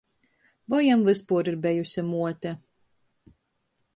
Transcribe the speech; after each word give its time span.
Voi 0.69 0.79
jam 0.87 1.01
vyspuor 1.09 1.45
ir 1.51 1.57
bejuse 1.67 2.03
muote. 2.09 2.57